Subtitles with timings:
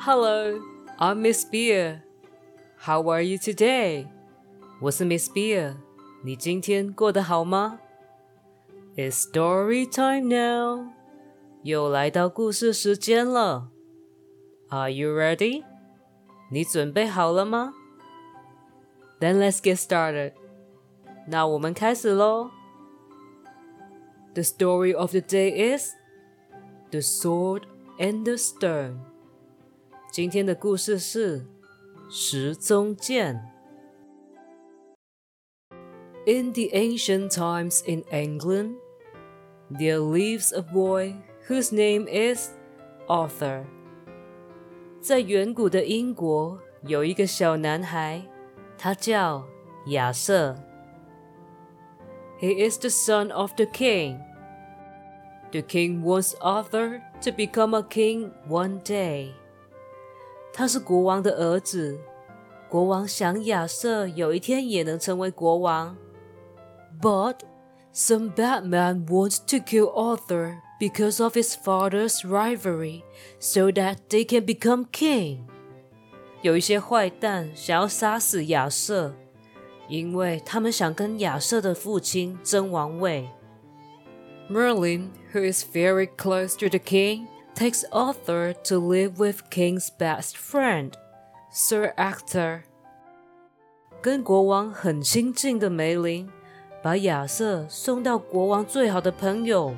[0.00, 0.60] Hello,
[0.98, 2.02] I'm Miss Beer.
[2.78, 4.06] How are you today?
[4.80, 5.76] 我是 Miss Beer。
[6.24, 7.78] 你今天过得好吗？
[8.96, 10.86] It's story time now.
[11.62, 13.70] 又来到故事时间了。
[14.68, 15.64] Are you ready?
[16.50, 17.74] 你准备好了吗？
[19.20, 20.32] Then let's get started.
[21.28, 22.50] 那我们开始喽。
[24.34, 25.92] The story of the day is
[26.90, 27.62] The Sword
[27.98, 28.98] and the Stone。
[30.10, 31.46] 今天的故事是
[32.08, 33.52] 石中剑。
[36.26, 38.76] In the ancient times in England,
[39.70, 41.14] there lives a boy
[41.48, 42.50] whose name is
[43.06, 43.64] Arthur.
[45.00, 48.22] 在远古的英国，有一个小男孩，
[48.76, 49.46] 他叫
[49.86, 50.56] 亚瑟。
[52.40, 54.18] He is the son of the king.
[55.52, 59.32] The king wants Arthur to become a king one day.
[60.52, 61.98] 他是国王的儿子，
[62.68, 65.96] 国王想亚瑟有一天也能成为国王。
[67.00, 67.40] But
[67.94, 73.02] some bad man wants to kill Arthur because of his father's rivalry,
[73.38, 75.40] so that they can become king.
[76.42, 79.14] 有一些坏蛋想要杀死亚瑟，
[79.88, 83.28] 因为他们想跟亚瑟的父亲争王位。
[84.48, 87.26] Merlin, who is very close to the king,
[87.60, 90.92] takes Arthur to live with king's best friend,
[91.50, 92.62] Sir Ector.
[94.02, 96.30] 跟国王很亲近的梅林，
[96.82, 99.74] 把亚瑟送到国王最好的朋友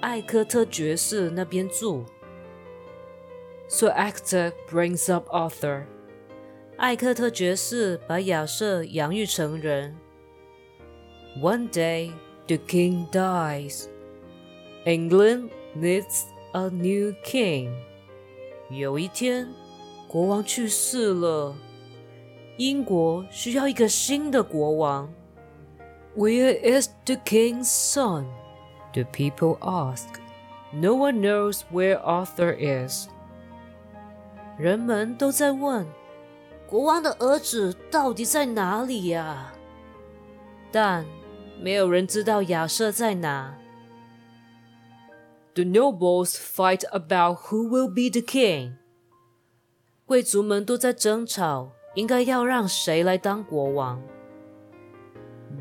[0.00, 2.04] 艾科特爵士那边住。
[3.68, 5.84] So Ector brings up Arthur.
[6.76, 9.96] 艾克特爵士把亚瑟养育成人。
[11.40, 12.10] One day,
[12.48, 13.84] the king dies.
[14.84, 16.24] England needs
[16.55, 17.69] a new king.
[18.69, 19.45] 有一天，
[20.07, 21.53] 国王去世了，
[22.55, 25.13] 英国需要一个新的国王。
[26.15, 28.23] Where is the king's son?
[28.93, 30.07] The people ask.
[30.71, 32.55] No one knows where Arthur
[32.87, 33.09] is.
[34.57, 35.85] 人们都在问。
[36.67, 39.51] 国王的儿子到底在哪里呀？
[40.71, 41.05] 但
[41.59, 43.57] 没有人知道亚瑟在哪。
[45.54, 48.74] The nobles fight about who will be the king。
[50.06, 54.00] 贵族们都在争吵，应该要让谁来当国王。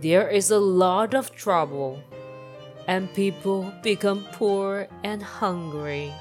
[0.02, 1.98] There is a lot of trouble,
[2.88, 6.12] and people become poor and hungry。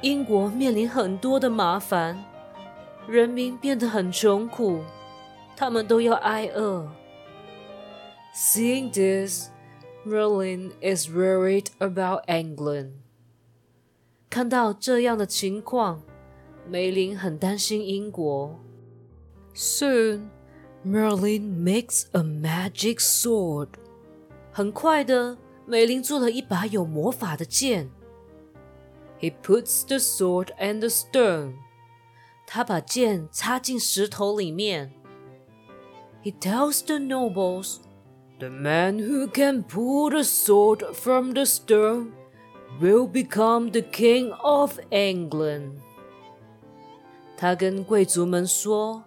[0.00, 2.24] 英国面临很多的麻烦。
[3.08, 4.82] 人民变得很穷苦，
[5.56, 6.88] 他们都要挨饿。
[8.34, 9.50] Seeing this,
[10.06, 12.92] Merlin is worried about England.
[14.28, 16.02] 看到这样的情况，
[16.68, 18.58] 梅林很担心英国。
[19.54, 20.30] Soon,
[20.84, 23.68] Merlin makes a magic sword.
[24.50, 25.36] 很快的，
[25.66, 27.90] 梅林做了一把有魔法的剑。
[29.20, 31.54] He puts the sword and the stone.
[32.46, 34.92] 他把剑插进石头里面。
[36.24, 37.76] He tells the nobles,
[38.38, 42.12] "The man who can pull the sword from the stone
[42.80, 45.72] will become the king of England."
[47.36, 49.02] 他跟贵族们说：“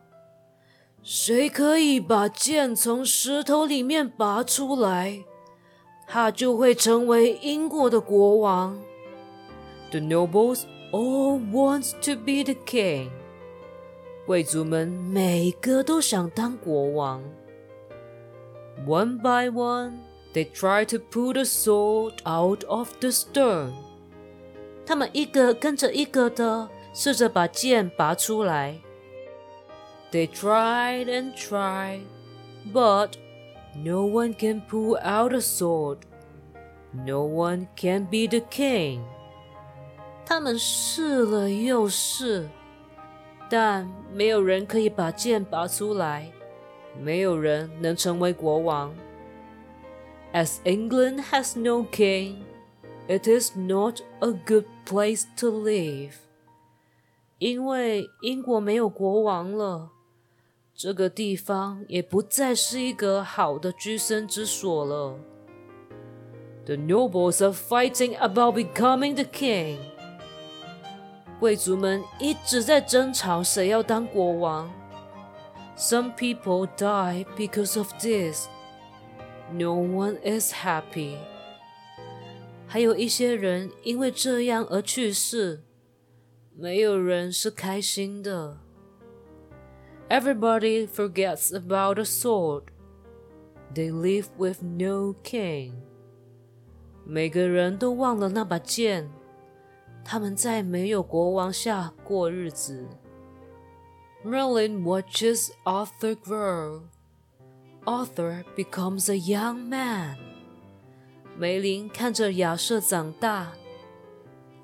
[1.04, 5.24] 谁可以把剑从石头里面拔出来，
[6.08, 8.78] 他就会成为英国的国王。”
[9.92, 13.10] The nobles all want to be the king.
[14.26, 17.22] 贵族们每个都想当国王。
[18.86, 20.00] One by one,
[20.34, 23.74] they try to pull the sword out of the stone.
[24.86, 28.80] 他们一个跟着一个的试着把剑拔出来。
[30.12, 32.02] They tried and tried,
[32.72, 33.14] but
[33.76, 36.00] no one can pull out a sword.
[36.94, 39.02] No one can be the king.
[40.26, 42.50] 他们试了又试。
[43.50, 46.32] 但没有人可以把剑拔出来，
[47.00, 48.94] 没有人能成为国王。
[50.34, 52.44] As England has no king,
[53.08, 56.14] it is not a good place to live.
[57.38, 59.92] 因为英国没有国王了，
[60.74, 65.18] 这个地方也不再是一个好的居身之所了。
[66.66, 69.78] The nobles are fighting about becoming the king.
[71.40, 74.72] 贵族们一直在争吵谁要当国王。
[75.78, 78.48] Some people die because of this.
[79.52, 81.18] No one is happy.
[82.68, 85.64] 还有一些人因为这样而去世，
[86.56, 88.58] 没有人是开心的。
[90.10, 92.64] Everybody forgets about the sword.
[93.74, 95.74] They live with no king.
[97.06, 99.10] 每个人都忘了那把剑，
[100.04, 102.88] 他们在没有国王下过日子。
[104.24, 106.82] Merlin watches Arthur grow.
[107.86, 110.18] Arthur becomes a young man.
[111.38, 113.52] 梅林看着亚瑟长大，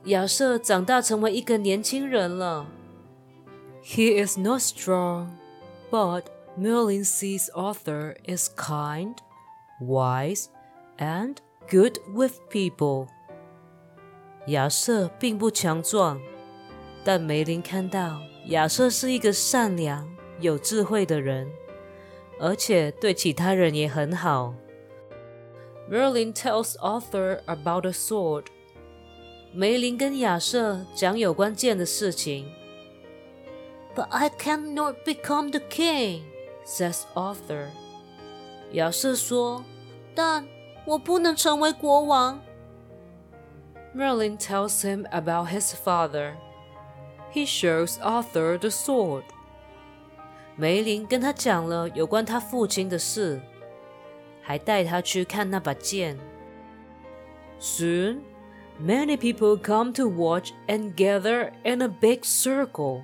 [0.05, 2.65] 亚瑟长大成为一个年轻人了。
[3.83, 5.27] He is not strong,
[5.91, 6.23] but
[6.57, 9.15] Merlin sees Arthur is kind,
[9.79, 10.45] wise,
[10.97, 11.35] and
[11.69, 13.07] good with people.
[14.47, 16.19] 亚瑟并不强壮，
[17.03, 20.09] 但梅林看到 亚瑟是一个善良、
[20.39, 21.51] 有智慧的人，
[22.39, 24.53] 而且对其他人也很好。
[25.89, 28.45] Merlin tells Arthur about the sword.
[29.53, 32.51] 梅林跟亚瑟讲有关剑的事情。
[33.95, 36.23] but I cannot become the king,
[36.65, 37.67] says Arthur.
[38.73, 39.63] 亚瑟说：“
[40.15, 40.47] 但
[40.85, 42.39] 我不能成为国王。”
[43.93, 46.35] Merlin tells him about his father.
[47.35, 49.23] He shows Arthur the sword.
[50.55, 53.41] 梅林跟他讲了有关他父亲的事，
[54.41, 56.19] 还带他去看那把剑。
[57.59, 58.19] Soon,
[58.79, 63.03] many people come to watch and gather in a big circle.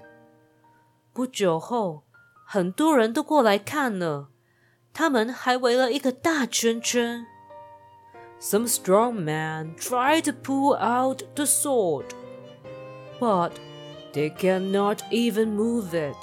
[1.14, 2.04] 不久后，
[2.46, 4.30] 很多人都过来看了，
[4.94, 7.26] 他们还围了一个大圈圈。
[8.40, 12.08] Some strong men try to pull out the sword,
[13.20, 13.52] but
[14.13, 16.15] they cannot even move it.
[16.15, 16.17] it。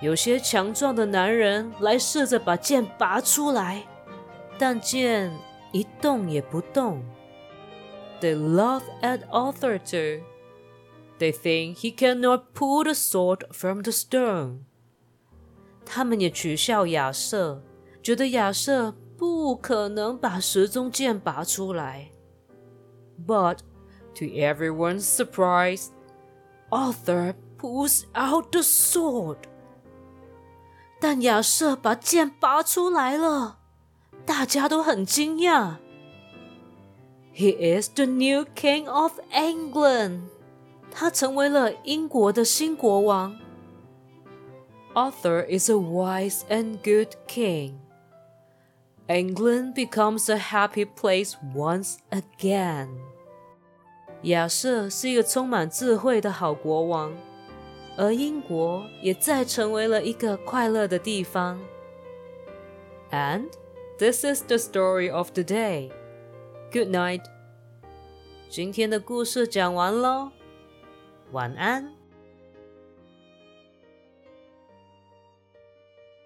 [0.00, 3.84] 有些强壮的男人来试着把剑拔出来，
[4.58, 5.32] 但剑
[5.72, 7.02] 一动也不动。
[8.20, 10.24] They laugh at Arthur too.
[11.18, 14.64] They think he cannot pull the sword from the stone.
[15.84, 17.62] 他们也取笑亚瑟，
[18.02, 22.10] 觉得亚瑟不可能把石中剑拔出来。
[23.26, 23.60] But
[24.16, 25.86] to everyone's surprise,
[26.69, 29.37] Arthur pulls out the sword.
[30.99, 33.57] 但亚瑟把剑拔出来了，
[34.25, 35.77] 大家都很惊讶。
[37.33, 40.21] He is the new king of England.
[40.91, 43.37] 他成为了英国的新国王。
[44.93, 47.75] Arthur is a wise and good king.
[49.07, 52.89] England becomes a happy place once again.
[54.22, 57.12] 亚瑟是一个充满智慧的好国王，
[57.96, 61.60] 而英国也再成为了一个快乐的地方。
[63.10, 63.48] And
[63.98, 65.90] this is the story of the day.
[66.72, 67.22] Good night.
[68.48, 70.30] 今天的故事讲完喽。
[71.32, 71.95] 晚安。